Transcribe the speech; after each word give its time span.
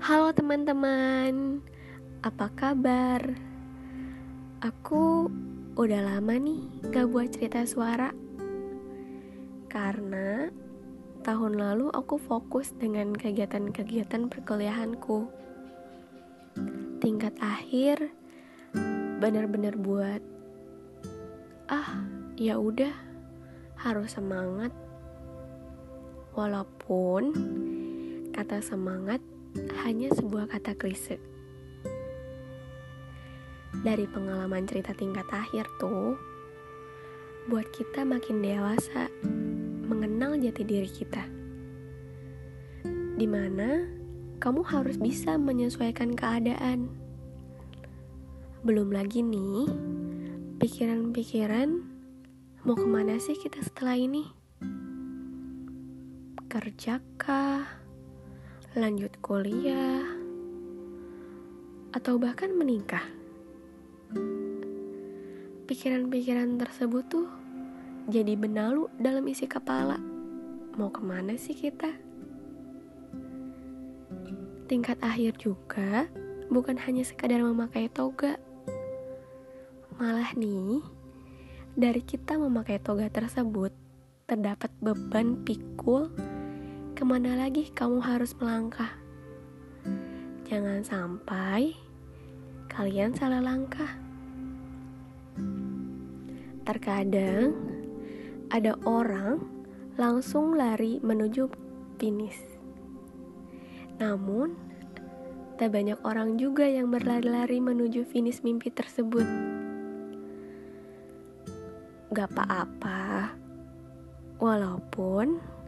Halo 0.00 0.32
teman-teman, 0.32 1.60
apa 2.24 2.48
kabar? 2.56 3.20
Aku 4.64 5.28
udah 5.76 6.00
lama 6.00 6.40
nih 6.40 6.88
gak 6.88 7.12
buat 7.12 7.28
cerita 7.28 7.68
suara. 7.68 8.08
Karena 9.68 10.48
tahun 11.20 11.60
lalu 11.60 11.92
aku 11.92 12.16
fokus 12.16 12.72
dengan 12.80 13.12
kegiatan-kegiatan 13.12 14.32
perkuliahanku. 14.32 15.28
Tingkat 17.04 17.36
akhir 17.36 18.08
bener-bener 19.20 19.76
buat 19.76 20.24
Ah, 21.68 22.08
ya 22.40 22.56
udah 22.56 22.96
harus 23.76 24.16
semangat. 24.16 24.72
Walaupun 26.32 27.36
kata 28.32 28.64
semangat 28.64 29.20
hanya 29.82 30.12
sebuah 30.14 30.50
kata 30.50 30.76
klise. 30.78 31.18
Dari 33.80 34.04
pengalaman 34.04 34.68
cerita 34.68 34.92
tingkat 34.92 35.24
akhir 35.32 35.64
tuh, 35.80 36.18
buat 37.48 37.64
kita 37.72 38.04
makin 38.04 38.44
dewasa 38.44 39.08
mengenal 39.88 40.36
jati 40.36 40.62
diri 40.62 40.90
kita. 40.90 41.24
Di 43.16 43.24
mana 43.24 43.88
kamu 44.36 44.60
harus 44.68 45.00
bisa 45.00 45.40
menyesuaikan 45.40 46.12
keadaan. 46.12 46.92
Belum 48.60 48.92
lagi 48.92 49.24
nih, 49.24 49.66
pikiran-pikiran 50.60 51.80
mau 52.68 52.76
ke 52.76 52.84
mana 52.84 53.16
sih 53.16 53.32
kita 53.40 53.64
setelah 53.64 53.96
ini? 53.96 54.28
Kerjakah? 56.52 57.79
Lanjut 58.70 59.10
kuliah, 59.18 60.06
atau 61.90 62.22
bahkan 62.22 62.54
menikah. 62.54 63.02
Pikiran-pikiran 65.66 66.54
tersebut 66.54 67.02
tuh 67.10 67.26
jadi 68.06 68.38
benalu 68.38 68.86
dalam 68.94 69.26
isi 69.26 69.50
kepala. 69.50 69.98
Mau 70.78 70.86
ke 70.86 71.02
mana 71.02 71.34
sih 71.34 71.58
kita? 71.58 71.90
Tingkat 74.70 75.02
akhir 75.02 75.42
juga 75.42 76.06
bukan 76.46 76.78
hanya 76.78 77.02
sekadar 77.02 77.42
memakai 77.42 77.90
toga. 77.90 78.38
Malah 79.98 80.30
nih, 80.38 80.78
dari 81.74 82.06
kita 82.06 82.38
memakai 82.38 82.78
toga 82.78 83.10
tersebut, 83.10 83.74
terdapat 84.30 84.70
beban 84.78 85.42
pikul 85.42 86.14
ke 87.00 87.08
mana 87.08 87.32
lagi 87.32 87.72
kamu 87.72 88.04
harus 88.04 88.36
melangkah. 88.36 88.92
Jangan 90.44 90.84
sampai 90.84 91.72
kalian 92.68 93.16
salah 93.16 93.40
langkah. 93.40 93.88
Terkadang 96.68 97.56
ada 98.52 98.76
orang 98.84 99.40
langsung 99.96 100.52
lari 100.52 101.00
menuju 101.00 101.48
finish. 101.96 102.36
Namun, 103.96 104.52
tak 105.56 105.72
banyak 105.72 105.96
orang 106.04 106.36
juga 106.36 106.68
yang 106.68 106.92
berlari-lari 106.92 107.64
menuju 107.64 108.04
finish 108.12 108.44
mimpi 108.44 108.68
tersebut. 108.68 109.24
Gak 112.12 112.28
apa-apa, 112.36 113.32
walaupun 114.36 115.59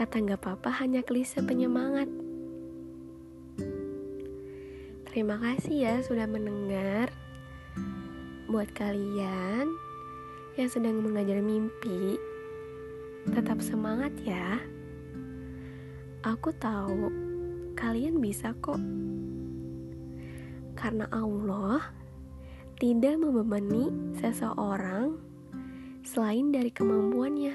Kata 0.00 0.16
nggak 0.16 0.40
apa-apa 0.40 0.80
hanya 0.80 1.04
klise 1.04 1.44
penyemangat. 1.44 2.08
Terima 5.04 5.36
kasih 5.36 5.76
ya 5.76 5.94
sudah 6.00 6.24
mendengar. 6.24 7.12
Buat 8.48 8.72
kalian 8.72 9.68
yang 10.56 10.68
sedang 10.72 11.04
mengajar 11.04 11.44
mimpi, 11.44 12.16
tetap 13.28 13.60
semangat 13.60 14.16
ya. 14.24 14.56
Aku 16.24 16.48
tahu 16.56 17.12
kalian 17.76 18.24
bisa 18.24 18.56
kok. 18.64 18.80
Karena 20.80 21.12
Allah 21.12 21.92
tidak 22.80 23.20
membebani 23.20 24.16
seseorang 24.16 25.20
selain 26.08 26.48
dari 26.48 26.72
kemampuannya. 26.72 27.52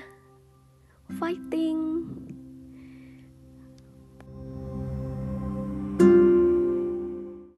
Fighting! 1.17 2.24